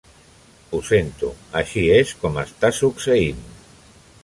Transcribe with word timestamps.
Ho 0.71 0.79
sento, 0.87 1.29
així 1.61 1.85
és 1.99 2.15
com 2.25 2.41
està 2.47 2.73
succeint. 2.81 3.47